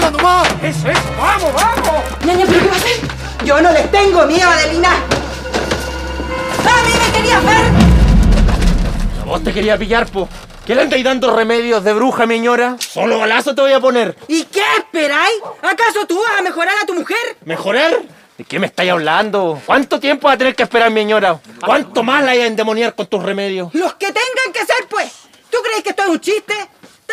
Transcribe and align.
¡Dale 0.00 0.16
nomás! 0.16 0.48
¡Eso 0.62 0.88
es! 0.88 0.98
¡Vamos, 1.16 1.52
vamos! 1.52 2.02
Ñaña, 2.24 2.44
¿pero 2.46 2.60
qué 2.60 2.68
va 2.68 2.74
a 2.74 2.78
hacer? 2.78 3.00
Yo 3.44 3.60
no 3.60 3.72
les 3.72 3.90
tengo 3.90 4.26
miedo, 4.26 4.48
Adelina. 4.48 4.90
¡A 4.92 6.82
mí 6.82 6.92
me 6.92 7.18
querías 7.18 7.44
ver! 7.44 9.20
A 9.20 9.24
vos 9.24 9.44
te 9.44 9.52
quería 9.52 9.76
pillar, 9.76 10.06
po. 10.06 10.28
¿Qué 10.66 10.74
le 10.74 10.82
andáis 10.82 11.04
dando 11.04 11.34
remedios 11.34 11.82
de 11.84 11.92
bruja, 11.92 12.26
mi? 12.26 12.42
Solo 12.78 13.18
balazo 13.18 13.54
te 13.54 13.60
voy 13.60 13.72
a 13.72 13.80
poner. 13.80 14.16
¿Y 14.28 14.44
qué 14.44 14.62
esperáis? 14.78 15.34
¿Acaso 15.62 16.06
tú 16.06 16.18
vas 16.18 16.38
a 16.38 16.42
mejorar 16.42 16.74
a 16.82 16.86
tu 16.86 16.94
mujer? 16.94 17.36
¿Mejorar? 17.44 17.98
¿De 18.38 18.44
qué 18.44 18.58
me 18.58 18.66
estáis 18.66 18.90
hablando? 18.90 19.60
¿Cuánto 19.66 20.00
tiempo 20.00 20.28
va 20.28 20.34
a 20.34 20.38
tener 20.38 20.54
que 20.54 20.62
esperar, 20.62 20.90
mi 20.90 21.06
¿Cuánto 21.64 22.02
más 22.02 22.24
la 22.24 22.32
hay 22.32 22.40
a 22.40 22.46
endemoniar 22.46 22.94
con 22.94 23.06
tus 23.06 23.22
remedios? 23.22 23.74
Los 23.74 23.94
que 23.94 24.06
tengan 24.06 24.52
que 24.52 24.60
ser, 24.60 24.86
pues. 24.88 25.12
¿Tú 25.50 25.58
crees 25.62 25.82
que 25.82 25.90
esto 25.90 26.02
es 26.04 26.08
un 26.08 26.20
chiste? 26.20 26.54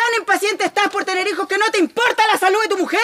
¿Tan 0.08 0.20
impaciente 0.20 0.64
estás 0.64 0.88
por 0.88 1.04
tener 1.04 1.28
hijos 1.28 1.46
que 1.46 1.58
no 1.58 1.66
te 1.70 1.76
importa 1.78 2.22
la 2.32 2.38
salud 2.38 2.58
de 2.62 2.68
tu 2.68 2.78
mujer? 2.78 3.00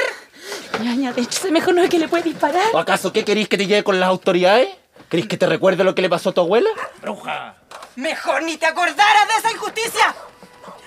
Ñaña, 0.80 1.12
de 1.12 1.20
hecho, 1.20 1.50
mejor 1.50 1.74
no 1.74 1.82
es 1.82 1.90
que 1.90 1.98
le 1.98 2.08
puede 2.08 2.22
disparar. 2.22 2.68
¿O 2.72 2.78
acaso 2.78 3.12
qué 3.12 3.26
queréis 3.26 3.46
que 3.46 3.58
te 3.58 3.66
lleve 3.66 3.84
con 3.84 4.00
las 4.00 4.08
autoridades? 4.08 4.70
¿Queréis 5.10 5.28
que 5.28 5.36
te 5.36 5.44
recuerde 5.46 5.84
lo 5.84 5.94
que 5.94 6.00
le 6.00 6.08
pasó 6.08 6.30
a 6.30 6.32
tu 6.32 6.40
abuela? 6.40 6.70
¡Bruja! 7.02 7.56
Mejor 7.96 8.42
ni 8.44 8.56
te 8.56 8.64
acordaras 8.64 9.28
de 9.28 9.34
esa 9.38 9.52
injusticia. 9.52 10.14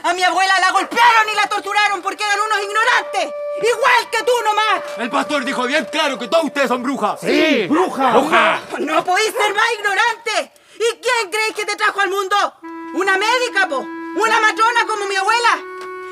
A 0.03 0.13
mi 0.16 0.23
abuela 0.23 0.59
la 0.59 0.71
golpearon 0.71 1.30
y 1.31 1.35
la 1.35 1.48
torturaron 1.49 2.02
porque 2.02 2.23
eran 2.23 2.40
unos 2.40 2.63
ignorantes. 2.63 3.35
Igual 3.62 4.09
que 4.12 4.23
tú 4.23 4.32
nomás. 4.43 4.84
El 4.98 5.10
pastor 5.12 5.45
dijo 5.45 5.68
bien 5.68 5.85
claro 5.91 6.18
que 6.18 6.27
todos 6.27 6.45
ustedes 6.45 6.68
son 6.68 6.82
brujas. 6.82 7.20
¡Sí! 7.21 7.68
¡Bruja! 7.68 8.13
¡Bruja! 8.13 8.60
No 8.79 9.04
podéis 9.05 9.34
ser 9.34 9.54
más 9.54 9.68
ignorante. 9.77 10.51
¿Y 10.77 10.99
quién 10.99 11.29
creéis 11.29 11.54
que 11.54 11.65
te 11.65 11.76
trajo 11.76 12.01
al 12.01 12.10
mundo? 12.10 12.35
¿Una 12.95 13.18
médica, 13.18 13.68
po? 13.70 13.77
¿Una 13.77 14.40
matrona 14.40 14.88
como 14.88 15.05
mi 15.05 15.15
abuela? 15.15 15.66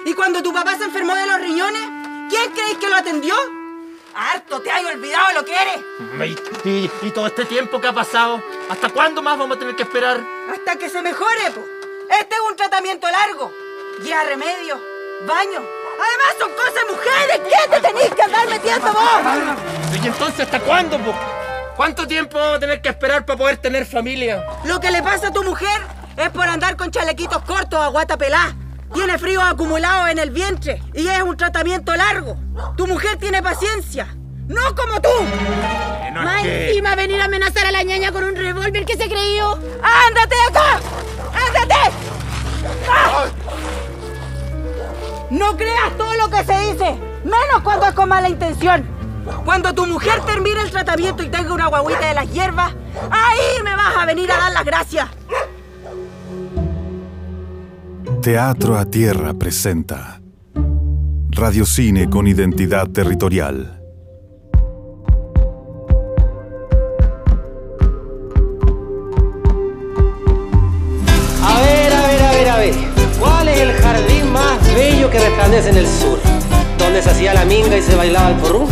¿Y 0.06 0.14
cuando 0.14 0.42
tu 0.44 0.54
papá 0.54 0.78
se 0.78 0.84
enfermó 0.86 1.16
de 1.16 1.26
los 1.26 1.40
riñones? 1.42 1.82
¿Quién 2.30 2.52
creéis 2.54 2.78
que 2.78 2.88
lo 2.90 2.96
atendió? 2.96 3.34
Harto 4.16 4.62
te 4.62 4.72
hay 4.72 4.86
olvidado 4.86 5.34
lo 5.34 5.44
que 5.44 5.54
eres. 5.54 6.38
¿Y, 6.64 6.70
y- 6.70 6.92
y 7.02 7.12
todo 7.12 7.28
este 7.28 7.46
tiempo 7.46 7.82
que 7.82 7.88
ha 7.88 7.94
pasado? 7.94 8.42
¿Hasta 8.70 8.90
cuándo 8.90 9.22
más 9.22 9.38
vamos 9.38 9.58
a 9.58 9.60
tener 9.60 9.76
que 9.76 9.84
esperar? 9.84 10.22
Hasta 10.52 10.78
que 10.78 10.90
se 10.90 11.02
mejore, 11.02 11.52
po. 11.54 11.62
Este 12.20 12.36
es 12.36 12.42
un 12.50 12.56
tratamiento 12.56 13.08
largo. 13.10 13.52
Lleva 14.04 14.24
remedio, 14.24 14.80
baño. 15.28 15.60
Además 15.60 16.36
son 16.40 16.52
cosas 16.52 16.84
mujeres. 16.90 17.42
¿Qué 17.50 17.70
te 17.70 17.82
tenéis 17.82 18.14
que 18.14 18.22
andar 18.22 18.48
metiendo 18.48 18.94
vos? 18.94 20.02
¿Y 20.04 20.08
entonces 20.08 20.42
hasta 20.42 20.60
cuándo, 20.60 20.98
po? 21.00 21.14
¿Cuánto 21.76 22.08
tiempo 22.08 22.38
vamos 22.38 22.58
a 22.58 22.60
tener 22.60 22.82
que 22.82 22.90
esperar 22.90 23.26
para 23.26 23.38
poder 23.38 23.58
tener 23.58 23.86
familia? 23.86 24.46
Lo 24.66 24.80
que 24.80 24.92
le 24.92 25.02
pasa 25.02 25.28
a 25.30 25.34
tu 25.34 25.44
mujer 25.44 25.82
es 26.16 26.30
por 26.30 26.48
andar 26.48 26.78
con 26.78 26.92
chalequitos 26.92 27.42
cortos 27.44 27.80
a 27.82 27.88
guata 27.88 28.16
pelá. 28.18 28.56
Tiene 28.94 29.18
frío 29.18 29.42
acumulado 29.42 30.08
en 30.08 30.20
el 30.20 30.30
vientre 30.30 30.82
y 30.94 31.08
es 31.08 31.22
un 31.22 31.36
tratamiento 31.36 31.96
largo. 31.96 32.38
Tu 32.78 32.88
mujer 32.88 33.18
tiene 33.18 33.42
paciencia, 33.42 34.08
no 34.48 34.76
como 34.76 35.02
tú. 35.02 35.10
no 36.14 36.22
Más 36.22 36.46
encima 36.46 36.96
venir 36.96 37.22
a 37.22 37.26
amenazar 37.26 37.66
a 37.66 37.72
la 37.72 37.84
ñaña 37.84 38.12
con 38.12 38.24
un 38.24 38.36
revólver 38.36 38.86
que 38.86 38.96
se 38.96 39.08
creyó. 39.08 39.54
¡Ándate 39.82 40.36
acá! 40.50 40.80
¡Ándate! 41.48 41.96
¡Ah! 42.90 43.26
No 45.30 45.58
creas 45.58 45.98
todo 45.98 46.14
lo 46.14 46.30
que 46.30 46.44
se 46.44 46.58
dice, 46.72 46.96
menos 47.24 47.62
cuando 47.64 47.88
es 47.88 47.94
con 47.94 48.08
mala 48.08 48.30
intención. 48.30 48.88
Cuando 49.44 49.74
tu 49.74 49.88
mujer 49.88 50.22
termine 50.22 50.62
el 50.62 50.72
tratamiento 50.72 51.24
y 51.24 51.30
tenga 51.30 51.52
una 51.52 51.68
guaguita 51.68 52.08
de 52.08 52.14
las 52.14 52.32
hierbas, 52.32 52.74
ahí 53.10 53.62
me 53.64 53.76
vas 53.76 53.98
a 53.98 54.06
venir 54.06 54.32
a 54.32 54.38
dar 54.38 54.52
las 54.52 54.64
gracias. 54.64 55.10
Teatro 58.26 58.76
a 58.76 58.86
Tierra 58.86 59.36
presenta 59.36 60.20
Radiocine 61.30 62.10
con 62.10 62.26
identidad 62.26 62.88
territorial. 62.88 63.80
A 71.44 71.62
ver, 71.62 71.94
a 71.94 72.08
ver, 72.08 72.24
a 72.24 72.32
ver, 72.32 72.50
a 72.50 72.58
ver. 72.58 72.74
¿Cuál 73.20 73.48
es 73.50 73.60
el 73.60 73.74
jardín 73.74 74.32
más 74.34 74.74
bello 74.74 75.12
que 75.12 75.20
resplandece 75.20 75.70
en 75.70 75.78
el 75.78 75.88
sur? 75.88 76.18
¿Dónde 76.80 77.04
se 77.04 77.12
hacía 77.12 77.36
la 77.36 77.46
minga 77.46 77.78
y 77.78 77.84
se 77.84 77.96
bailaba 77.96 78.32
el 78.32 78.38
porrú? 78.38 78.68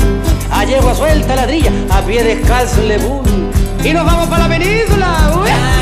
A 0.49 0.65
yegua 0.65 0.95
suelta 0.95 1.35
ladrilla, 1.35 1.71
a 1.91 2.01
pie 2.01 2.23
descalzo 2.23 2.81
en 2.81 2.87
Lebún. 2.87 3.51
Y 3.83 3.93
nos 3.93 4.03
vamos 4.03 4.29
para 4.29 4.47
la 4.47 4.57
península. 4.57 5.31
¡Uy! 5.43 5.73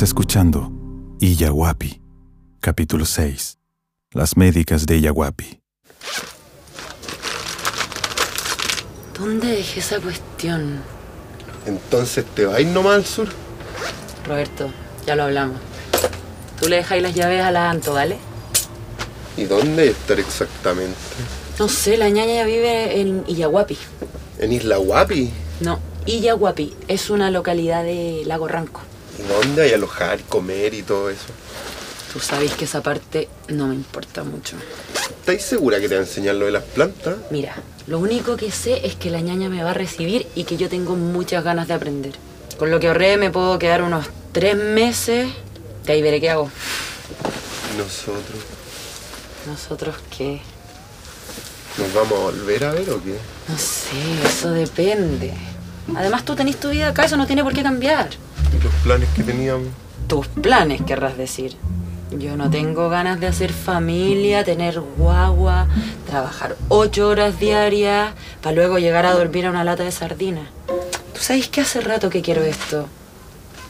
Estás 0.00 0.12
escuchando 0.12 0.72
Iyahuapi, 1.20 2.00
capítulo 2.58 3.04
6. 3.04 3.58
Las 4.12 4.34
médicas 4.34 4.86
de 4.86 4.96
Iyahuapi. 4.96 5.60
¿Dónde 9.18 9.48
dejé 9.48 9.80
esa 9.80 10.00
cuestión? 10.00 10.80
Entonces 11.66 12.24
te 12.34 12.62
ir 12.62 12.68
nomás 12.68 12.94
al 12.94 13.04
sur. 13.04 13.28
Roberto, 14.26 14.70
ya 15.06 15.16
lo 15.16 15.24
hablamos. 15.24 15.58
Tú 16.58 16.70
le 16.70 16.76
dejáis 16.76 17.02
las 17.02 17.14
llaves 17.14 17.42
a 17.42 17.50
la 17.50 17.68
Anto, 17.68 17.92
¿vale? 17.92 18.16
¿Y 19.36 19.44
dónde 19.44 19.88
estar 19.88 20.18
exactamente? 20.18 20.96
No 21.58 21.68
sé, 21.68 21.98
la 21.98 22.08
ñaña 22.08 22.44
vive 22.44 23.02
en 23.02 23.22
Iyaguapi. 23.26 23.76
¿En 24.38 24.50
Isla 24.50 24.78
Guapi? 24.78 25.30
No, 25.60 25.78
Iyaguapi 26.06 26.74
es 26.88 27.10
una 27.10 27.30
localidad 27.30 27.84
de 27.84 28.22
Lago 28.24 28.48
Ranco. 28.48 28.80
¿Y 29.30 29.32
dónde 29.32 29.62
hay 29.62 29.72
alojar, 29.72 30.20
comer 30.24 30.74
y 30.74 30.82
todo 30.82 31.08
eso? 31.08 31.26
Tú 32.12 32.18
sabes 32.18 32.52
que 32.52 32.64
esa 32.64 32.82
parte 32.82 33.28
no 33.48 33.68
me 33.68 33.74
importa 33.76 34.24
mucho. 34.24 34.56
¿Estáis 35.20 35.42
segura 35.42 35.78
que 35.78 35.88
te 35.88 35.94
va 35.94 36.00
a 36.00 36.04
enseñar 36.04 36.34
lo 36.34 36.46
de 36.46 36.52
las 36.52 36.64
plantas? 36.64 37.16
Mira, 37.30 37.54
lo 37.86 38.00
único 38.00 38.36
que 38.36 38.50
sé 38.50 38.84
es 38.84 38.96
que 38.96 39.10
la 39.10 39.20
ñaña 39.20 39.48
me 39.48 39.62
va 39.62 39.70
a 39.70 39.74
recibir 39.74 40.26
y 40.34 40.44
que 40.44 40.56
yo 40.56 40.68
tengo 40.68 40.96
muchas 40.96 41.44
ganas 41.44 41.68
de 41.68 41.74
aprender. 41.74 42.14
Con 42.58 42.72
lo 42.72 42.80
que 42.80 42.88
ahorré 42.88 43.16
me 43.16 43.30
puedo 43.30 43.58
quedar 43.60 43.82
unos 43.82 44.06
tres 44.32 44.56
meses. 44.56 45.28
De 45.86 45.92
ahí 45.92 46.02
veré 46.02 46.20
qué 46.20 46.30
hago. 46.30 46.50
¿Y 47.72 47.78
nosotros? 47.78 48.42
¿Nosotros 49.46 49.94
qué? 50.16 50.40
¿Nos 51.78 51.94
vamos 51.94 52.18
a 52.18 52.22
volver 52.22 52.64
a 52.64 52.72
ver 52.72 52.90
o 52.90 53.02
qué? 53.02 53.16
No 53.48 53.56
sé, 53.56 54.26
eso 54.26 54.50
depende. 54.50 55.32
Además 55.94 56.24
tú 56.24 56.34
tenés 56.34 56.58
tu 56.58 56.70
vida 56.70 56.88
acá, 56.88 57.04
eso 57.04 57.16
no 57.16 57.26
tiene 57.26 57.44
por 57.44 57.54
qué 57.54 57.62
cambiar. 57.62 58.10
¿Y 58.56 58.62
los 58.62 58.72
planes 58.82 59.08
que 59.14 59.22
teníamos? 59.22 59.68
Tus 60.06 60.26
planes, 60.28 60.82
querrás 60.82 61.16
decir. 61.16 61.56
Yo 62.10 62.36
no 62.36 62.50
tengo 62.50 62.88
ganas 62.88 63.20
de 63.20 63.28
hacer 63.28 63.52
familia, 63.52 64.42
tener 64.44 64.80
guagua, 64.80 65.68
trabajar 66.08 66.56
ocho 66.68 67.08
horas 67.08 67.38
diarias, 67.38 68.14
para 68.42 68.56
luego 68.56 68.78
llegar 68.78 69.06
a 69.06 69.12
dormir 69.12 69.46
a 69.46 69.50
una 69.50 69.62
lata 69.62 69.84
de 69.84 69.92
sardinas. 69.92 70.48
Tú 70.66 71.20
sabes 71.20 71.48
que 71.48 71.60
hace 71.60 71.80
rato 71.80 72.10
que 72.10 72.20
quiero 72.20 72.42
esto. 72.42 72.88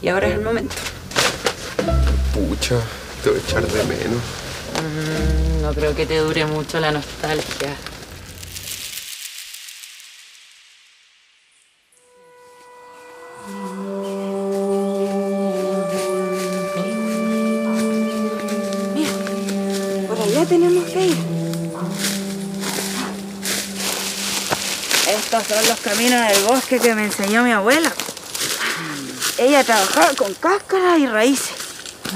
Y 0.00 0.08
ahora 0.08 0.28
es 0.28 0.34
el 0.34 0.40
momento. 0.40 0.74
Pucha, 2.32 2.76
te 3.22 3.30
voy 3.30 3.38
a 3.38 3.42
echar 3.42 3.66
de 3.66 3.84
menos. 3.84 4.22
Mm, 4.80 5.62
no 5.62 5.74
creo 5.74 5.94
que 5.94 6.06
te 6.06 6.16
dure 6.18 6.46
mucho 6.46 6.80
la 6.80 6.92
nostalgia. 6.92 7.76
Son 25.50 25.68
los 25.68 25.80
caminos 25.80 26.28
del 26.28 26.44
bosque 26.44 26.78
que 26.78 26.94
me 26.94 27.06
enseñó 27.06 27.42
mi 27.42 27.50
abuela. 27.50 27.90
Ella 29.36 29.64
trabajaba 29.64 30.14
con 30.16 30.32
cáscaras 30.34 31.00
y 31.00 31.08
raíces. 31.08 31.50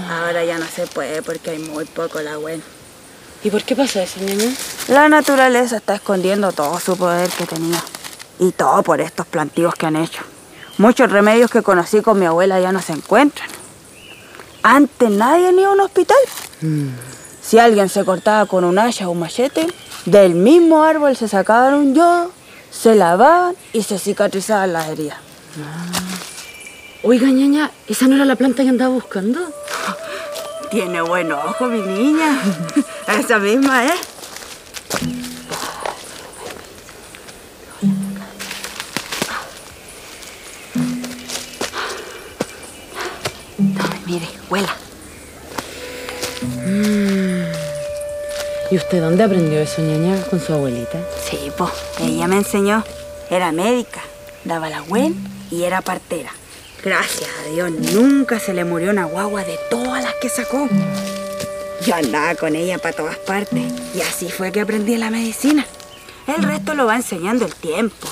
Ahora 0.09 0.45
ya 0.45 0.57
no 0.57 0.67
se 0.67 0.87
puede 0.87 1.21
porque 1.21 1.51
hay 1.51 1.59
muy 1.59 1.85
poco 1.85 2.21
la 2.21 2.37
buena. 2.37 2.63
¿Y 3.43 3.51
por 3.51 3.65
qué 3.65 3.75
pasa 3.75 4.05
eso, 4.05 4.21
ñaña? 4.21 4.55
La 4.87 5.09
naturaleza 5.09 5.79
está 5.79 5.97
escondiendo 5.97 6.53
todo 6.53 6.79
su 6.79 6.97
poder 6.97 7.29
que 7.31 7.45
tenía. 7.45 7.83
Y 8.39 8.53
todo 8.53 8.85
por 8.85 9.01
estos 9.01 9.27
plantíos 9.27 9.75
que 9.75 9.87
han 9.87 9.97
hecho. 9.97 10.23
Muchos 10.79 11.11
remedios 11.11 11.51
que 11.51 11.63
conocí 11.63 12.03
con 12.03 12.21
mi 12.21 12.27
abuela 12.27 12.61
ya 12.61 12.71
no 12.71 12.83
se 12.83 12.93
encuentran. 12.93 13.49
Antes 14.63 15.11
nadie 15.11 15.53
ni 15.53 15.65
a 15.65 15.71
un 15.71 15.81
hospital. 15.81 16.19
Si 17.43 17.59
alguien 17.59 17.89
se 17.89 18.05
cortaba 18.05 18.47
con 18.47 18.63
un 18.63 18.79
hacha 18.79 19.09
o 19.09 19.11
un 19.11 19.19
machete, 19.19 19.67
del 20.05 20.35
mismo 20.35 20.85
árbol 20.85 21.17
se 21.17 21.27
sacaban 21.27 21.75
un 21.75 21.95
yodo, 21.97 22.31
se 22.75 22.95
lavaban 22.95 23.55
y 23.73 23.83
se 23.83 23.99
cicatrizaban 23.99 24.73
las 24.73 24.89
heridas. 24.89 25.19
Oiga, 27.03 27.29
ñaña, 27.29 27.71
¿esa 27.87 28.09
no 28.09 28.17
era 28.17 28.25
la 28.25 28.37
planta 28.37 28.63
que 28.63 28.69
andaba 28.69 28.93
buscando? 28.93 29.41
Tiene 30.71 31.01
buen 31.03 31.31
ojo, 31.33 31.67
mi 31.67 31.81
niña. 31.81 32.37
Esa 33.07 33.39
misma 33.39 33.85
es. 33.85 34.14
¿Y 48.75 48.77
usted 48.77 49.01
dónde 49.01 49.23
aprendió 49.23 49.61
eso, 49.61 49.83
ñaña? 49.83 50.21
¿Con 50.25 50.41
su 50.41 50.53
abuelita? 50.53 50.99
Sí, 51.31 51.39
pues, 51.57 51.71
ella 52.01 52.27
me 52.27 52.39
enseñó. 52.39 52.83
Era 53.31 53.53
médica, 53.53 54.01
daba 54.43 54.69
la 54.69 54.81
buen 54.81 55.15
y 55.49 55.63
era 55.63 55.81
partera. 55.81 56.33
Gracias 56.83 57.31
a 57.39 57.51
Dios, 57.51 57.71
nunca 57.71 58.41
se 58.41 58.53
le 58.53 58.65
murió 58.65 58.91
una 58.91 59.05
guagua 59.05 59.45
de 59.45 59.57
todas 59.71 60.03
las 60.03 60.15
que 60.15 60.29
sacó. 60.29 60.69
Yo 61.87 61.95
andaba 61.95 62.35
con 62.35 62.57
ella 62.57 62.79
para 62.79 62.97
todas 62.97 63.17
partes 63.19 63.63
y 63.95 64.01
así 64.01 64.29
fue 64.29 64.51
que 64.51 64.63
aprendí 64.63 64.97
la 64.97 65.11
medicina. 65.11 65.65
El 66.27 66.43
resto 66.43 66.75
lo 66.75 66.87
va 66.87 66.97
enseñando 66.97 67.45
el 67.45 67.55
tiempo. 67.55 68.09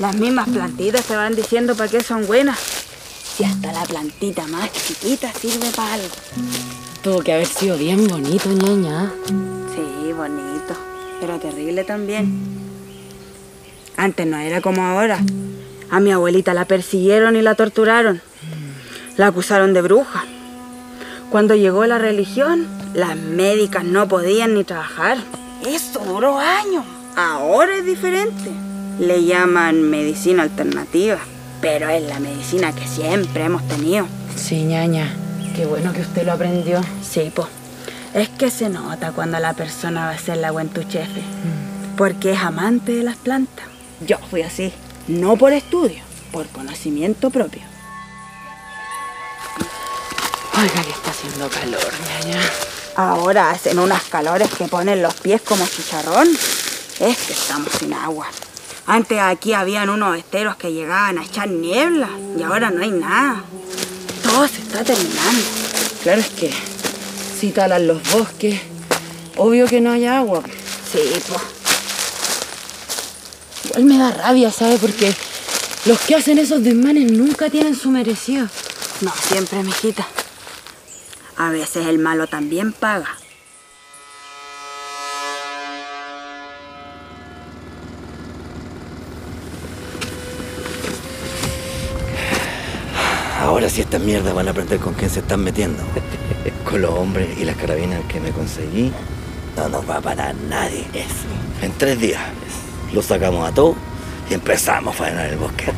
Las 0.00 0.14
mismas 0.16 0.50
plantitas 0.50 1.06
te 1.06 1.16
van 1.16 1.34
diciendo 1.34 1.74
para 1.74 1.90
qué 1.90 2.02
son 2.02 2.26
buenas. 2.26 2.58
Si 3.38 3.42
hasta 3.42 3.72
la 3.72 3.84
plantita 3.84 4.46
más 4.48 4.70
chiquita 4.70 5.32
sirve 5.32 5.70
para 5.74 5.94
algo. 5.94 6.14
Tuvo 7.02 7.22
que 7.22 7.32
haber 7.32 7.46
sido 7.46 7.78
bien 7.78 8.06
bonito, 8.06 8.50
ñaña. 8.50 9.14
Bonito, 10.18 10.74
pero 11.20 11.38
terrible 11.38 11.84
también. 11.84 12.26
Antes 13.96 14.26
no 14.26 14.36
era 14.36 14.60
como 14.60 14.82
ahora. 14.82 15.20
A 15.90 16.00
mi 16.00 16.10
abuelita 16.10 16.54
la 16.54 16.64
persiguieron 16.64 17.36
y 17.36 17.42
la 17.42 17.54
torturaron. 17.54 18.20
La 19.16 19.28
acusaron 19.28 19.74
de 19.74 19.80
bruja. 19.80 20.24
Cuando 21.30 21.54
llegó 21.54 21.86
la 21.86 21.98
religión, 21.98 22.66
las 22.94 23.14
médicas 23.14 23.84
no 23.84 24.08
podían 24.08 24.54
ni 24.54 24.64
trabajar. 24.64 25.18
Eso 25.64 26.00
duró 26.00 26.36
años. 26.36 26.84
Ahora 27.14 27.76
es 27.76 27.86
diferente. 27.86 28.50
Le 28.98 29.24
llaman 29.24 29.88
medicina 29.88 30.42
alternativa, 30.42 31.20
pero 31.60 31.88
es 31.90 32.02
la 32.02 32.18
medicina 32.18 32.74
que 32.74 32.88
siempre 32.88 33.44
hemos 33.44 33.62
tenido. 33.68 34.08
Sí, 34.34 34.64
ñaña. 34.64 35.14
Qué 35.54 35.64
bueno 35.64 35.92
que 35.92 36.00
usted 36.00 36.26
lo 36.26 36.32
aprendió. 36.32 36.80
Sí, 37.08 37.30
po. 37.32 37.48
Es 38.14 38.28
que 38.30 38.50
se 38.50 38.68
nota 38.68 39.12
cuando 39.12 39.38
la 39.38 39.52
persona 39.52 40.06
va 40.06 40.10
a 40.10 40.18
ser 40.18 40.38
la 40.38 40.50
buen 40.50 40.68
tu 40.70 40.82
chefe. 40.82 41.22
Porque 41.96 42.32
es 42.32 42.38
amante 42.38 42.92
de 42.92 43.02
las 43.02 43.16
plantas. 43.16 43.66
Yo 44.06 44.18
fui 44.30 44.42
así. 44.42 44.72
No 45.08 45.36
por 45.36 45.52
estudio, 45.52 46.02
por 46.32 46.46
conocimiento 46.48 47.30
propio. 47.30 47.62
Oiga, 50.56 50.82
que 50.82 50.90
está 50.90 51.10
haciendo 51.10 51.48
calor, 51.48 51.92
ñaña. 52.24 52.40
Ahora 52.96 53.50
hacen 53.50 53.78
unas 53.78 54.02
calores 54.04 54.48
que 54.56 54.66
ponen 54.66 55.02
los 55.02 55.14
pies 55.14 55.40
como 55.42 55.66
chicharrón. 55.66 56.28
Es 56.98 57.16
que 57.18 57.32
estamos 57.32 57.70
sin 57.78 57.92
agua. 57.92 58.26
Antes 58.86 59.20
aquí 59.20 59.52
habían 59.52 59.90
unos 59.90 60.16
esteros 60.16 60.56
que 60.56 60.72
llegaban 60.72 61.18
a 61.18 61.24
echar 61.24 61.48
niebla 61.48 62.08
y 62.36 62.42
ahora 62.42 62.70
no 62.70 62.82
hay 62.82 62.90
nada. 62.90 63.42
Todo 64.22 64.48
se 64.48 64.62
está 64.62 64.82
terminando. 64.82 65.46
Claro 66.02 66.20
es 66.20 66.28
que 66.30 66.67
si 67.38 67.50
talan 67.50 67.86
los 67.86 68.02
bosques, 68.10 68.60
obvio 69.36 69.66
que 69.66 69.80
no 69.80 69.92
hay 69.92 70.06
agua. 70.06 70.42
Sí, 70.90 70.98
pues. 71.28 71.40
Igual 73.66 73.84
me 73.84 73.98
da 73.98 74.10
rabia, 74.10 74.50
¿sabe? 74.50 74.76
Porque 74.78 75.14
los 75.86 76.00
que 76.00 76.16
hacen 76.16 76.38
esos 76.38 76.64
desmanes 76.64 77.12
nunca 77.12 77.48
tienen 77.48 77.76
su 77.76 77.90
merecido. 77.90 78.48
No 79.02 79.12
siempre, 79.28 79.62
mijita. 79.62 80.06
A 81.36 81.50
veces 81.50 81.86
el 81.86 81.98
malo 81.98 82.26
también 82.26 82.72
paga. 82.72 83.16
Ahora 93.58 93.70
sí 93.70 93.80
estas 93.80 94.00
mierdas 94.00 94.32
van 94.32 94.46
a 94.46 94.52
aprender 94.52 94.78
con 94.78 94.94
quién 94.94 95.10
se 95.10 95.18
están 95.18 95.40
metiendo. 95.40 95.82
Con 96.64 96.80
los 96.80 96.92
hombres 96.92 97.36
y 97.40 97.44
las 97.44 97.56
carabinas 97.56 98.02
que 98.06 98.20
me 98.20 98.30
conseguí, 98.30 98.92
no 99.56 99.68
nos 99.68 99.90
va 99.90 99.96
a 99.96 100.00
parar 100.00 100.32
nadie. 100.48 100.86
Eso. 100.94 101.26
En 101.60 101.72
tres 101.72 101.98
días 101.98 102.20
los 102.92 103.06
sacamos 103.06 103.48
a 103.48 103.52
todos 103.52 103.74
y 104.30 104.34
empezamos 104.34 104.94
a 104.94 104.98
faenar 104.98 105.26
el 105.26 105.38
bosque. 105.38 105.72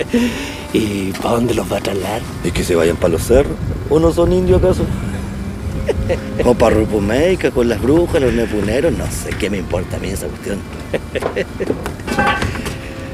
¿Y 0.72 1.12
para 1.12 1.34
dónde 1.34 1.52
los 1.52 1.70
va 1.70 1.76
a 1.76 1.80
trasladar? 1.80 2.22
¿Y 2.42 2.52
que 2.52 2.64
se 2.64 2.74
vayan 2.74 2.96
para 2.96 3.12
los 3.12 3.22
cerros? 3.22 3.52
¿O 3.90 4.00
no 4.00 4.12
son 4.12 4.32
indios 4.32 4.64
acaso? 4.64 4.86
O 6.46 6.54
para 6.54 6.76
Rupumeca, 6.76 7.50
con 7.50 7.68
las 7.68 7.82
brujas, 7.82 8.22
los 8.22 8.32
nepuneros, 8.32 8.94
no 8.94 9.04
sé 9.10 9.28
qué 9.38 9.50
me 9.50 9.58
importa 9.58 9.98
a 9.98 10.00
mí 10.00 10.08
esa 10.08 10.26
cuestión. 10.26 10.58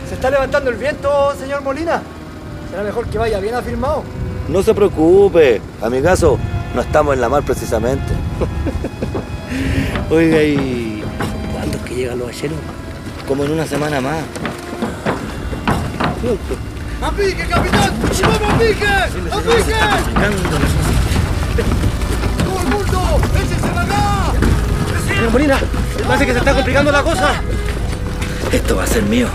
¿Se 0.08 0.14
está 0.14 0.30
levantando 0.30 0.70
el 0.70 0.76
viento, 0.76 1.34
señor 1.40 1.62
Molina? 1.62 2.00
Será 2.70 2.82
mejor 2.82 3.06
que 3.06 3.18
vaya 3.18 3.40
bien 3.40 3.54
afirmado. 3.54 4.02
No 4.48 4.62
se 4.62 4.74
preocupe, 4.74 5.60
amigazo, 5.82 6.38
no 6.74 6.80
estamos 6.80 7.14
en 7.14 7.20
la 7.20 7.28
mar 7.28 7.42
precisamente. 7.42 8.12
Oiga, 10.10 10.42
¿y 10.42 11.02
cuándo 11.52 11.76
es 11.78 11.82
que 11.84 11.94
llegan 11.94 12.18
los 12.18 12.28
balleros? 12.28 12.58
Como 13.26 13.44
en 13.44 13.52
una 13.52 13.66
semana 13.66 14.00
más. 14.00 14.22
¡A 17.02 17.10
pique, 17.10 17.46
capitán! 17.46 17.92
¡Vamos 18.22 18.54
a 18.54 18.58
pique! 18.58 18.86
¡A 18.86 19.38
pique! 19.40 19.74
¡Todo 22.44 22.60
el 22.60 22.68
mundo! 22.68 23.20
¡Échense 23.36 23.68
para 23.68 23.82
acá! 23.82 24.32
Señor 25.08 25.30
Molina, 25.30 25.58
parece 26.06 26.26
que 26.26 26.32
se 26.32 26.38
está 26.38 26.54
complicando 26.54 26.92
la 26.92 27.02
cosa. 27.02 27.34
Esto 28.52 28.76
va 28.76 28.84
a 28.84 28.86
ser 28.86 29.02
mío. 29.04 29.28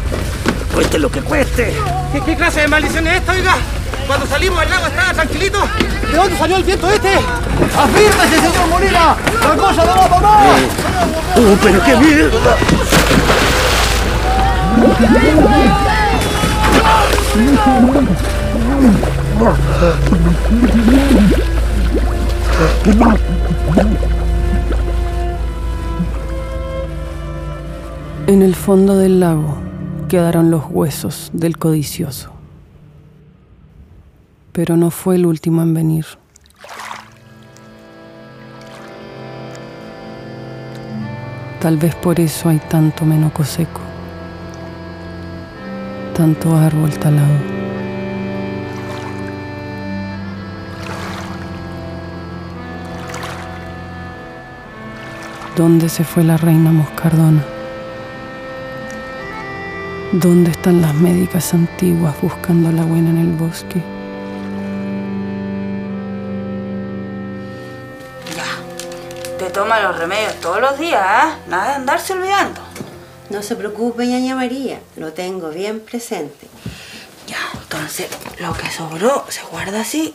Cueste 0.74 1.00
lo 1.00 1.12
que 1.12 1.22
cueste. 1.22 1.74
¿Qué, 2.14 2.22
qué 2.22 2.36
clase 2.36 2.62
de 2.62 2.68
maldición 2.68 3.06
es 3.08 3.16
esta, 3.16 3.34
oiga? 3.34 3.56
Cuando 4.08 4.26
salimos 4.26 4.60
del 4.62 4.70
lago 4.70 4.88
estaba 4.88 5.14
tranquilito. 5.14 5.60
¿De 6.12 6.18
dónde 6.18 6.38
salió 6.38 6.58
el 6.58 6.64
viento 6.64 6.90
este? 6.90 7.14
¡Afírmese, 7.78 8.36
señor 8.36 8.68
Molina! 8.70 9.16
¡La 9.42 9.56
cosa 9.56 9.86
no 9.86 9.96
va 9.96 10.08
para 10.08 10.22
más! 10.22 10.62
¡Oh, 11.38 11.58
pero 11.62 11.84
qué 11.84 11.96
mierda! 11.98 12.58
En 28.28 28.42
el 28.42 28.56
fondo 28.56 28.98
del 28.98 29.20
lago 29.20 29.71
quedaron 30.12 30.52
los 30.52 30.64
huesos 30.70 31.30
del 31.32 31.58
codicioso. 31.58 32.32
Pero 34.52 34.76
no 34.76 34.92
fue 34.92 35.16
el 35.16 35.26
último 35.26 35.62
en 35.62 35.74
venir. 35.74 36.06
Tal 41.62 41.78
vez 41.78 41.96
por 41.96 42.20
eso 42.20 42.50
hay 42.50 42.60
tanto 42.60 43.06
menoco 43.06 43.46
seco, 43.46 43.80
tanto 46.14 46.58
árbol 46.58 46.92
talado. 47.00 47.38
¿Dónde 55.56 55.88
se 55.88 56.04
fue 56.04 56.26
la 56.26 56.36
reina 56.36 56.74
moscardona? 56.74 57.51
¿Dónde 60.14 60.52
están 60.52 60.82
las 60.82 60.94
médicas 60.94 61.54
antiguas 61.54 62.14
buscando 62.22 62.70
la 62.70 62.84
buena 62.84 63.12
en 63.12 63.18
el 63.20 63.32
bosque? 63.32 63.82
Te 69.40 69.50
toma 69.52 69.80
los 69.80 69.98
remedios 69.98 70.36
todos 70.42 70.60
los 70.60 70.78
días, 70.78 71.02
¿ah? 71.02 71.38
Nada 71.48 71.70
de 71.70 71.74
andarse 71.76 72.12
olvidando. 72.12 72.60
No 73.30 73.42
se 73.42 73.56
preocupe, 73.56 74.06
ñaña 74.06 74.36
María, 74.36 74.82
lo 74.98 75.14
tengo 75.14 75.50
bien 75.50 75.80
presente. 75.80 76.50
Ya, 77.28 77.38
entonces 77.62 78.10
lo 78.40 78.52
que 78.52 78.70
sobró 78.70 79.24
se 79.30 79.44
guarda 79.44 79.80
así 79.80 80.14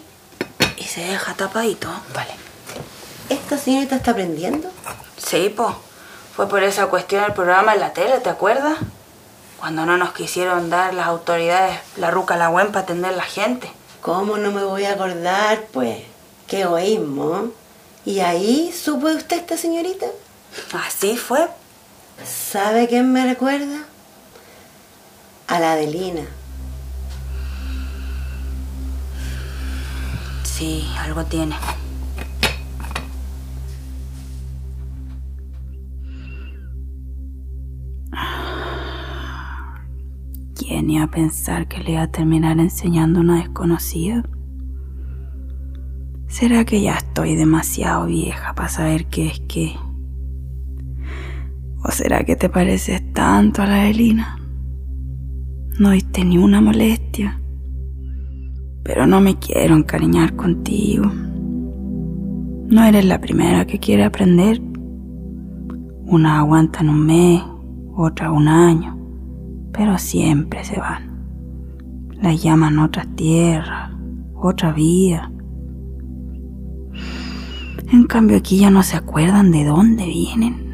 y 0.76 0.84
se 0.84 1.00
deja 1.06 1.32
tapadito. 1.32 1.88
Vale. 2.14 2.32
¿Esta 3.30 3.56
señorita 3.56 3.96
está 3.96 4.10
aprendiendo? 4.10 4.68
Sí, 5.16 5.48
po. 5.48 5.74
Fue 6.36 6.50
por 6.50 6.62
esa 6.62 6.88
cuestión 6.88 7.22
del 7.22 7.32
programa 7.32 7.72
en 7.72 7.80
la 7.80 7.94
tele, 7.94 8.18
¿te 8.18 8.28
acuerdas? 8.28 8.76
Cuando 9.58 9.86
no 9.86 9.96
nos 9.96 10.12
quisieron 10.12 10.70
dar 10.70 10.94
las 10.94 11.06
autoridades 11.06 11.78
la 11.96 12.10
ruca 12.10 12.34
a 12.34 12.38
la 12.38 12.48
buen 12.48 12.68
para 12.68 12.80
atender 12.80 13.12
a 13.12 13.16
la 13.16 13.22
gente. 13.22 13.70
¿Cómo 14.02 14.36
no 14.36 14.52
me 14.52 14.62
voy 14.62 14.84
a 14.84 14.92
acordar, 14.92 15.66
pues? 15.72 15.98
Qué 16.46 16.62
egoísmo. 16.62 17.50
¿Y 18.04 18.20
ahí 18.20 18.72
supo 18.72 19.08
usted 19.08 19.38
esta 19.38 19.56
señorita? 19.56 20.06
Así 20.72 21.16
fue. 21.16 21.48
¿Sabe 22.24 22.86
quién 22.86 23.12
me 23.12 23.24
recuerda? 23.24 23.84
A 25.48 25.58
la 25.58 25.72
Adelina. 25.72 26.22
Sí, 30.44 30.88
algo 30.98 31.24
tiene. 31.24 31.56
¿Quién 40.76 40.90
iba 40.90 41.04
a 41.04 41.10
pensar 41.10 41.68
que 41.68 41.82
le 41.82 41.92
iba 41.92 42.02
a 42.02 42.10
terminar 42.10 42.58
enseñando 42.58 43.20
una 43.20 43.38
desconocida? 43.38 44.22
¿Será 46.28 46.66
que 46.66 46.82
ya 46.82 46.96
estoy 46.96 47.34
demasiado 47.34 48.04
vieja 48.04 48.54
para 48.54 48.68
saber 48.68 49.06
qué 49.06 49.28
es 49.28 49.40
qué? 49.48 49.72
¿O 51.82 51.90
será 51.90 52.24
que 52.24 52.36
te 52.36 52.50
pareces 52.50 53.10
tanto 53.14 53.62
a 53.62 53.66
la 53.66 53.88
Elina? 53.88 54.38
No 55.78 55.92
diste 55.92 56.26
ni 56.26 56.36
una 56.36 56.60
molestia. 56.60 57.40
Pero 58.84 59.06
no 59.06 59.22
me 59.22 59.38
quiero 59.38 59.76
encariñar 59.76 60.36
contigo. 60.36 61.10
No 62.66 62.84
eres 62.84 63.06
la 63.06 63.18
primera 63.18 63.66
que 63.66 63.78
quiere 63.78 64.04
aprender. 64.04 64.60
Una 66.04 66.40
aguantan 66.40 66.90
un 66.90 67.06
mes, 67.06 67.42
otra 67.94 68.30
un 68.30 68.46
año, 68.46 68.95
pero 69.76 69.98
siempre 69.98 70.64
se 70.64 70.80
van. 70.80 71.16
Las 72.22 72.42
llaman 72.42 72.78
otras 72.78 73.06
tierras, 73.14 73.92
otra 74.34 74.72
vida. 74.72 75.30
En 77.92 78.04
cambio 78.04 78.38
aquí 78.38 78.58
ya 78.58 78.70
no 78.70 78.82
se 78.82 78.96
acuerdan 78.96 79.52
de 79.52 79.64
dónde 79.64 80.06
vienen. 80.06 80.66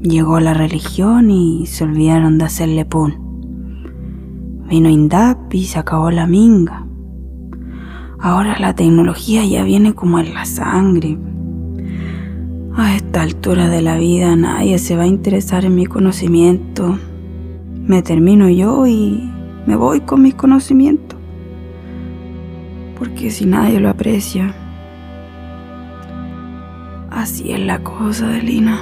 Llegó 0.00 0.40
la 0.40 0.54
religión 0.54 1.30
y 1.30 1.66
se 1.66 1.84
olvidaron 1.84 2.38
de 2.38 2.46
hacerle 2.46 2.86
pun. 2.86 3.30
Vino 4.68 4.88
Indap 4.88 5.52
y 5.52 5.64
se 5.64 5.78
acabó 5.78 6.10
la 6.10 6.26
minga. 6.26 6.86
Ahora 8.18 8.58
la 8.58 8.74
tecnología 8.74 9.44
ya 9.44 9.62
viene 9.64 9.94
como 9.94 10.18
en 10.18 10.32
la 10.32 10.46
sangre. 10.46 11.18
A 12.74 12.96
esta 12.96 13.22
altura 13.22 13.68
de 13.68 13.82
la 13.82 13.96
vida 13.98 14.34
nadie 14.36 14.78
se 14.78 14.96
va 14.96 15.02
a 15.02 15.08
interesar 15.08 15.64
en 15.64 15.74
mi 15.74 15.86
conocimiento. 15.86 16.98
Me 17.86 18.02
termino 18.02 18.48
yo 18.48 18.86
y 18.86 19.30
me 19.66 19.76
voy 19.76 20.00
con 20.00 20.22
mis 20.22 20.34
conocimientos. 20.34 21.18
Porque 22.98 23.30
si 23.30 23.46
nadie 23.46 23.80
lo 23.80 23.88
aprecia, 23.88 24.54
así 27.10 27.52
es 27.52 27.60
la 27.60 27.78
cosa, 27.80 28.28
Delina. 28.28 28.80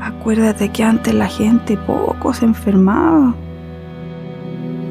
Acuérdate 0.00 0.70
que 0.70 0.84
antes 0.84 1.14
la 1.14 1.28
gente 1.28 1.76
poco 1.76 2.32
se 2.32 2.44
enfermaba. 2.44 3.34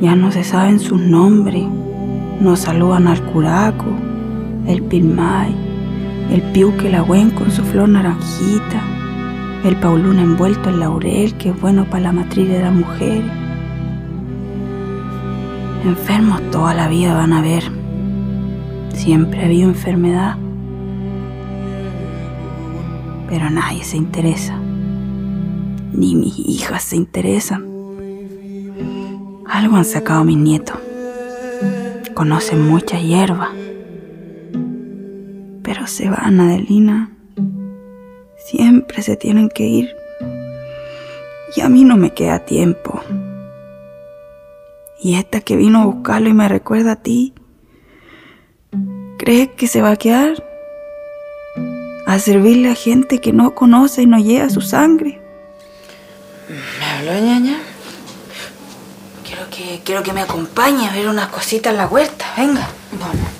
Ya 0.01 0.15
no 0.15 0.32
se 0.32 0.44
saben 0.44 0.79
sus 0.79 1.00
nombres. 1.00 1.65
No 2.39 2.56
saludan 2.56 3.08
al 3.08 3.22
curaco, 3.24 3.88
el 4.67 4.84
pilmay, 4.84 5.56
el 6.32 6.41
piuque 6.53 6.88
lagüen 6.88 7.32
con 7.32 7.50
su 7.50 7.63
flor 7.63 7.89
naranjita, 7.89 8.79
el 9.63 9.75
paulún 9.77 10.19
envuelto 10.19 10.69
en 10.69 10.79
laurel 10.79 11.33
que 11.35 11.49
es 11.49 11.59
bueno 11.59 11.85
para 11.85 12.03
la 12.03 12.11
matriz 12.11 12.47
de 12.47 12.61
las 12.61 12.73
mujeres. 12.73 13.31
Enfermos 15.83 16.41
toda 16.51 16.73
la 16.73 16.87
vida 16.87 17.13
van 17.13 17.33
a 17.33 17.41
ver. 17.41 17.63
Siempre 18.93 19.41
ha 19.41 19.45
habido 19.45 19.69
enfermedad. 19.69 20.37
Pero 23.29 23.49
nadie 23.49 23.83
se 23.83 23.97
interesa. 23.97 24.57
Ni 25.93 26.15
mis 26.15 26.37
hijas 26.39 26.83
se 26.83 26.95
interesan. 26.95 27.65
Algo 29.45 29.77
han 29.77 29.85
sacado 29.85 30.23
mis 30.23 30.37
nietos. 30.37 30.77
Conocen 32.13 32.67
mucha 32.67 32.99
hierba. 32.99 33.49
Pero 35.63 35.87
se 35.87 36.09
van, 36.09 36.39
Adelina. 36.39 37.16
Siempre 38.50 39.01
se 39.01 39.18
tienen 39.18 39.50
que 39.50 39.63
ir. 39.63 39.94
Y 41.54 41.60
a 41.60 41.68
mí 41.68 41.84
no 41.84 41.98
me 41.98 42.13
queda 42.13 42.46
tiempo. 42.46 43.01
Y 45.01 45.16
esta 45.16 45.42
que 45.42 45.58
vino 45.58 45.82
a 45.82 45.86
buscarlo 45.86 46.30
y 46.30 46.34
me 46.34 46.48
recuerda 46.48 46.94
a 46.94 46.96
ti, 46.96 47.34
¿crees 49.20 49.50
que 49.50 49.68
se 49.68 49.82
va 49.82 49.92
a 49.92 49.96
quedar? 49.98 50.42
A 52.06 52.20
servirle 52.20 52.72
a 52.72 52.75
gente 52.75 53.20
que 53.20 53.34
no 53.34 53.54
conoce 53.54 54.04
y 54.04 54.06
no 54.06 54.18
llega 54.18 54.50
su 54.50 54.62
sangre. 54.62 55.20
¿Me 56.80 56.86
habló, 56.86 57.25
ñaña? 57.25 57.58
Quiero 59.27 59.50
que, 59.50 59.82
quiero 59.84 60.04
que 60.04 60.13
me 60.13 60.22
acompañe 60.22 60.88
a 60.88 60.94
ver 60.94 61.10
unas 61.10 61.27
cositas 61.27 61.72
en 61.72 61.77
la 61.80 61.88
huerta. 61.88 62.25
Venga. 62.38 62.70
Vamos. 62.94 63.37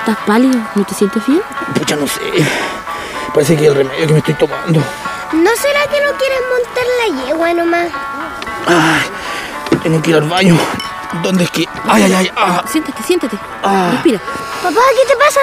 ¿Estás 0.00 0.16
pálido? 0.26 0.58
¿No 0.74 0.84
te 0.84 0.94
sientes 0.94 1.26
bien? 1.26 1.42
Pucha, 1.74 1.96
no 1.96 2.06
sé. 2.06 2.20
Parece 3.34 3.56
que 3.56 3.64
es 3.64 3.68
el 3.70 3.74
remedio 3.76 4.06
que 4.06 4.12
me 4.12 4.18
estoy 4.20 4.34
tomando. 4.34 4.80
¿No 5.32 5.50
será 5.56 5.82
que 5.90 6.00
no 6.04 6.12
quieres 6.16 6.38
montar 6.50 6.84
la 7.00 7.24
yegua 7.26 7.52
nomás? 7.52 7.88
Ay, 8.66 9.80
tengo 9.82 10.00
que 10.00 10.10
ir 10.10 10.16
al 10.16 10.22
baño. 10.28 10.56
¿Dónde 11.22 11.44
es 11.44 11.50
que.? 11.50 11.68
Ay, 11.88 12.04
ay, 12.04 12.12
ay. 12.14 12.32
ah, 12.36 12.62
Siéntate, 12.70 13.02
siéntate. 13.02 13.36
Ah. 13.62 13.88
Respira. 13.92 14.20
Papá, 14.62 14.80
¿qué 15.00 15.12
te 15.12 15.16
pasa? 15.16 15.40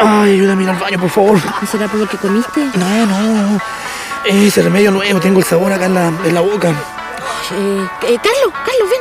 Ay, 0.00 0.32
ayúdame 0.34 0.62
a 0.62 0.64
ir 0.64 0.70
al 0.70 0.76
baño, 0.78 0.98
por 0.98 1.10
favor. 1.10 1.38
¿No 1.60 1.66
será 1.68 1.88
por 1.88 2.00
lo 2.00 2.08
que 2.08 2.16
comiste? 2.18 2.60
No, 2.74 3.06
no. 3.06 3.58
Ese 4.24 4.62
remedio 4.62 4.90
nuevo, 4.90 5.20
tengo 5.20 5.38
el 5.40 5.44
sabor 5.44 5.72
acá 5.72 5.86
en 5.86 5.94
la, 5.94 6.06
en 6.08 6.34
la 6.34 6.40
boca. 6.40 6.68
Eh, 6.70 7.88
eh, 8.02 8.18
Carlos, 8.22 8.52
Carlos, 8.52 8.90
ven. 8.90 9.00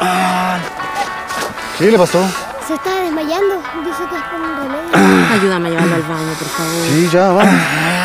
Ah, 0.00 0.58
¿Qué 1.78 1.90
le 1.90 1.98
pasó? 1.98 2.20
Se 2.66 2.74
está 2.74 2.90
desmayando. 3.02 3.56
Dice 3.84 4.02
que 4.10 4.16
es 4.16 4.22
por 4.24 4.40
un 4.40 4.56
remedio. 4.56 5.32
Ayúdame 5.34 5.68
a 5.68 5.70
llevarlo 5.70 5.94
al 5.94 6.02
baño, 6.02 6.32
por 6.38 6.48
favor. 6.48 6.86
Sí, 6.88 7.08
ya, 7.12 7.28
vamos. 7.28 7.54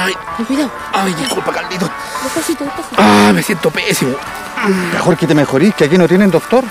ay, 0.06 0.14
Ten 0.38 0.46
cuidado. 0.46 0.72
ay, 0.94 1.14
disculpa, 1.16 1.52
Carlito. 1.52 1.90
Despacito, 2.24 2.64
despacito. 2.66 2.96
Ah, 3.02 3.32
me 3.34 3.42
siento 3.42 3.72
pésimo. 3.72 4.16
Mejor 4.94 5.18
que 5.18 5.26
te 5.26 5.34
mejorís, 5.34 5.74
que 5.74 5.86
aquí 5.86 5.98
no 5.98 6.08
tienen 6.08 6.30
doctor. 6.30 6.64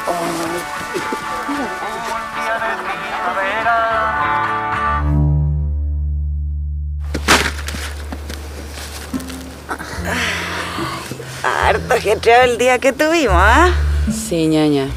Harto 11.42 11.94
ajetreado 11.94 12.44
el 12.44 12.58
día 12.58 12.78
que 12.78 12.92
tuvimos, 12.92 13.34
¿ah? 13.36 13.70
Sí, 14.12 14.46
ñaña. 14.46 14.88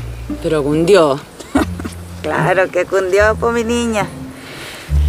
Pero 0.42 0.64
cundió. 0.64 1.20
Claro 2.24 2.72
que 2.72 2.86
cundió 2.86 3.36
por 3.36 3.54
mi 3.54 3.66
niña. 3.66 4.08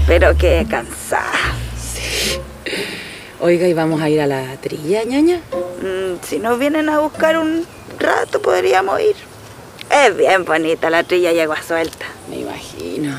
Pero 0.09 0.37
qué 0.37 0.67
cansada. 0.69 1.55
Oiga, 3.41 3.69
¿y 3.69 3.73
vamos 3.73 4.03
a 4.03 4.09
ir 4.09 4.21
a 4.21 4.27
la 4.27 4.57
trilla, 4.57 5.05
ñaña? 5.05 5.41
Mm, 5.81 6.25
si 6.27 6.41
nos 6.41 6.59
vienen 6.59 6.89
a 6.89 6.99
buscar 6.99 7.39
un 7.39 7.65
rato, 8.01 8.43
podríamos 8.43 9.01
ir. 9.01 9.15
Es 9.91 10.17
bien 10.17 10.45
bonita 10.45 10.91
la 10.91 11.05
trilla 11.05 11.31
yegua 11.31 11.63
suelta. 11.63 12.05
Me 12.29 12.41
imagino. 12.41 13.17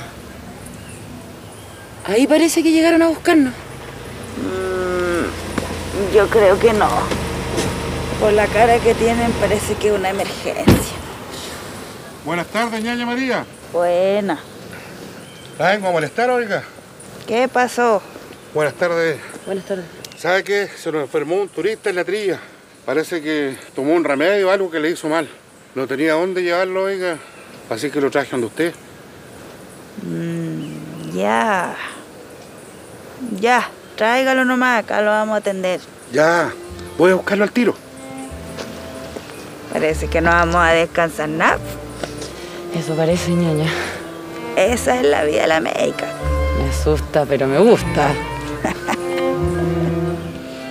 Ahí 2.06 2.28
parece 2.28 2.62
que 2.64 2.72
llegaron 2.72 3.02
a 3.02 3.08
buscarnos. 3.08 3.54
Mm, 4.42 6.14
yo 6.14 6.28
creo 6.28 6.60
que 6.60 6.74
no. 6.74 6.90
Por 8.20 8.34
la 8.34 8.48
cara 8.48 8.78
que 8.80 8.94
tienen 8.94 9.32
parece 9.34 9.76
que 9.76 9.88
es 9.88 9.94
una 9.94 10.10
emergencia. 10.10 10.66
Buenas 12.26 12.48
tardes, 12.48 12.84
ñaña 12.84 13.06
María. 13.06 13.46
Buena. 13.76 14.40
La 15.60 15.72
vengo 15.72 15.90
a 15.90 15.92
molestar, 15.92 16.30
oiga. 16.30 16.64
¿Qué 17.28 17.50
pasó? 17.50 18.02
Buenas 18.54 18.74
tardes. 18.76 19.20
Buenas 19.46 19.66
tardes. 19.66 19.84
¿Sabe 20.18 20.46
qué? 20.46 20.70
Se 20.82 20.94
nos 20.94 21.02
enfermó 21.02 21.36
un 21.36 21.50
turista 21.50 21.90
en 21.90 21.98
la 21.98 22.06
trilla. 22.06 22.40
Parece 22.86 23.22
que 23.22 23.58
tomó 23.76 23.94
un 23.96 24.06
remedio 24.06 24.48
o 24.48 24.52
algo 24.52 24.72
que 24.72 24.80
le 24.80 24.92
hizo 24.92 25.10
mal. 25.10 25.28
No 25.76 25.88
tenía 25.88 26.14
dónde 26.14 26.42
llevarlo, 26.42 26.84
oiga. 26.84 27.18
Así 27.70 27.92
que 27.92 28.00
lo 28.00 28.10
traje 28.10 28.32
donde 28.32 28.48
usted. 28.48 28.74
Mm, 30.04 31.12
ya. 31.14 31.76
Ya, 33.42 33.70
tráigalo 33.98 34.46
nomás, 34.46 34.86
acá 34.86 35.02
lo 35.02 35.10
vamos 35.10 35.36
a 35.36 35.40
atender. 35.40 35.82
Ya, 36.14 36.50
voy 36.98 37.12
a 37.12 37.16
buscarlo 37.16 37.44
al 37.44 37.52
tiro. 37.52 37.76
Parece 39.74 40.08
que 40.08 40.22
no 40.22 40.30
vamos 40.30 40.56
a 40.56 40.70
descansar 40.70 41.28
nada. 41.28 41.60
Eso 42.76 42.96
parece, 42.96 43.32
ñaña. 43.32 43.70
Esa 44.58 45.00
es 45.00 45.06
la 45.06 45.24
vida 45.24 45.42
de 45.42 45.48
la 45.48 45.60
médica. 45.62 46.08
Me 46.58 46.70
asusta, 46.70 47.26
pero 47.26 47.48
me 47.48 47.58
gusta. 47.60 48.14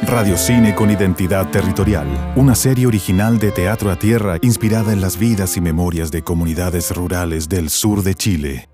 Radiocine 0.02 0.74
con 0.74 0.90
identidad 0.90 1.50
territorial, 1.50 2.06
una 2.36 2.54
serie 2.54 2.86
original 2.86 3.38
de 3.38 3.50
Teatro 3.50 3.90
a 3.90 3.96
Tierra 3.96 4.38
inspirada 4.42 4.92
en 4.92 5.00
las 5.00 5.18
vidas 5.18 5.56
y 5.56 5.60
memorias 5.60 6.10
de 6.10 6.22
comunidades 6.22 6.94
rurales 6.94 7.48
del 7.48 7.70
sur 7.70 8.02
de 8.02 8.14
Chile. 8.14 8.73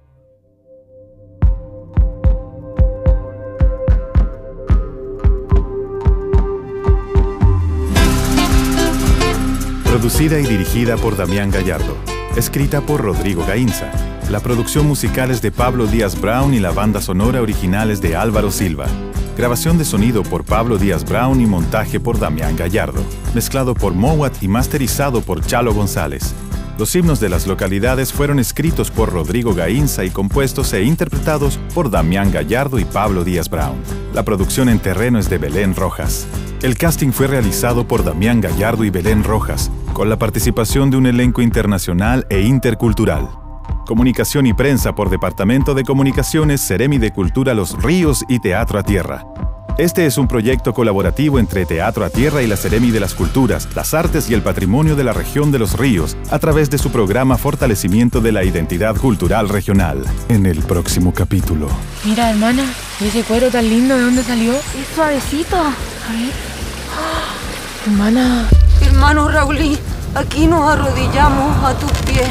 Producida 10.21 10.47
y 10.47 10.53
dirigida 10.53 10.97
por 10.99 11.17
Damián 11.17 11.51
Gallardo. 11.51 11.97
Escrita 12.37 12.83
por 12.83 13.01
Rodrigo 13.01 13.43
Gainza. 13.47 13.91
La 14.29 14.41
producción 14.41 14.87
musical 14.87 15.31
es 15.31 15.41
de 15.41 15.51
Pablo 15.51 15.87
Díaz 15.87 16.21
Brown 16.21 16.53
y 16.53 16.61
la 16.61 16.73
banda 16.73 17.01
sonora 17.01 17.41
original 17.41 17.91
es 17.91 18.03
de 18.03 18.17
Álvaro 18.17 18.51
Silva. 18.51 18.85
Grabación 19.39 19.79
de 19.79 19.87
sonido 19.87 20.23
por 20.23 20.45
Pablo 20.45 20.77
Díaz 20.77 21.07
Brown 21.07 21.41
y 21.41 21.47
montaje 21.47 22.01
por 22.01 22.19
Damián 22.19 22.55
Gallardo. 22.55 23.03
Mezclado 23.33 23.73
por 23.73 23.95
Mowat 23.95 24.43
y 24.43 24.49
masterizado 24.49 25.23
por 25.23 25.41
Chalo 25.41 25.73
González. 25.73 26.35
Los 26.77 26.95
himnos 26.95 27.19
de 27.19 27.31
las 27.31 27.47
localidades 27.47 28.13
fueron 28.13 28.39
escritos 28.39 28.91
por 28.91 29.11
Rodrigo 29.11 29.55
Gainza 29.55 30.05
y 30.05 30.11
compuestos 30.11 30.75
e 30.75 30.83
interpretados 30.83 31.59
por 31.75 31.91
Damián 31.91 32.31
Gallardo 32.31 32.79
y 32.79 32.85
Pablo 32.85 33.25
Díaz 33.25 33.49
Brown. 33.49 33.79
La 34.13 34.23
producción 34.23 34.69
en 34.69 34.81
terreno 34.81 35.19
es 35.19 35.31
de 35.31 35.39
Belén 35.39 35.75
Rojas. 35.75 36.27
El 36.61 36.77
casting 36.77 37.11
fue 37.11 37.27
realizado 37.27 37.89
por 37.89 38.05
Damián 38.05 38.43
Gallardo 38.43 38.85
y 38.85 38.91
Belén 38.91 39.25
Rojas, 39.25 39.71
con 40.01 40.09
la 40.09 40.17
participación 40.17 40.91
de 40.91 40.97
un 40.97 41.05
elenco 41.05 41.43
internacional 41.43 42.27
e 42.31 42.41
intercultural. 42.41 43.29
Comunicación 43.85 44.47
y 44.47 44.55
prensa 44.55 44.95
por 44.95 45.11
Departamento 45.11 45.75
de 45.75 45.85
Comunicaciones, 45.85 46.67
Ceremi 46.67 46.97
de 46.97 47.11
Cultura 47.11 47.53
Los 47.53 47.83
Ríos 47.83 48.25
y 48.27 48.39
Teatro 48.39 48.79
a 48.79 48.83
Tierra. 48.83 49.27
Este 49.77 50.07
es 50.07 50.17
un 50.17 50.27
proyecto 50.27 50.73
colaborativo 50.73 51.39
entre 51.39 51.67
Teatro 51.67 52.03
a 52.07 52.09
Tierra 52.09 52.41
y 52.41 52.47
la 52.47 52.57
Ceremi 52.57 52.91
de 52.91 53.01
las 53.01 53.13
Culturas, 53.13 53.69
las 53.75 53.93
Artes 53.93 54.31
y 54.31 54.33
el 54.33 54.41
Patrimonio 54.41 54.97
de 54.97 55.05
la 55.05 55.13
Región 55.13 55.53
de 55.53 55.59
los 55.59 55.79
Ríos, 55.79 56.17
a 56.31 56.39
través 56.39 56.71
de 56.71 56.79
su 56.79 56.91
programa 56.91 57.37
Fortalecimiento 57.37 58.23
de 58.23 58.33
la 58.33 58.43
Identidad 58.43 58.97
Cultural 58.97 59.51
Regional. 59.51 60.03
En 60.31 60.47
el 60.47 60.61
próximo 60.61 61.13
capítulo. 61.13 61.69
Mira, 62.07 62.31
hermana, 62.31 62.65
ese 63.03 63.23
cuero 63.23 63.51
tan 63.51 63.69
lindo, 63.69 63.95
¿de 63.99 64.01
dónde 64.01 64.23
salió? 64.23 64.55
Es 64.55 64.95
suavecito. 64.95 65.57
A 65.59 66.13
ver. 66.15 66.60
Hermana. 67.87 68.49
Hermano 68.83 69.29
Raulí, 69.29 69.79
aquí 70.15 70.47
nos 70.47 70.71
arrodillamos 70.71 71.65
a 71.65 71.75
tus 71.79 71.91
pies. 72.03 72.29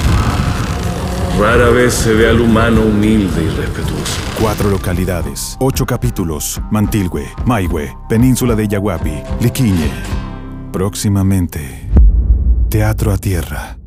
Rara 1.39 1.69
vez 1.69 1.93
se 1.93 2.13
ve 2.13 2.29
al 2.29 2.41
humano 2.41 2.81
humilde 2.81 3.43
y 3.43 3.49
respetuoso. 3.49 4.19
Cuatro 4.39 4.69
localidades, 4.69 5.57
ocho 5.59 5.85
capítulos. 5.85 6.61
Mantilhue, 6.69 7.27
Maihue, 7.45 7.95
Península 8.07 8.55
de 8.55 8.67
Yaguapi, 8.67 9.23
Liquiñe. 9.41 9.91
Próximamente, 10.71 11.89
Teatro 12.69 13.11
a 13.11 13.17
Tierra. 13.17 13.78